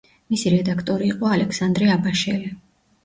მისი 0.35 0.53
რედაქტორი 0.53 1.11
იყო 1.15 1.29
ალექსანდრე 1.35 1.91
აბაშელი. 1.97 2.55